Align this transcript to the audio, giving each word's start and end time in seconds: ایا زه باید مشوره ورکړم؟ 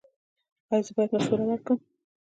ایا 0.69 0.83
زه 0.85 0.91
باید 0.95 1.11
مشوره 1.15 1.45
ورکړم؟ 1.47 1.79